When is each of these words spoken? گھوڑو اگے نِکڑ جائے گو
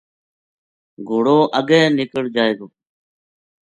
گھوڑو 1.07 1.37
اگے 1.59 1.81
نِکڑ 1.95 2.23
جائے 2.35 2.53
گو 2.57 2.67